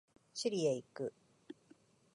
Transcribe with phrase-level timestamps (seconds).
[0.33, 1.13] チリへ行く。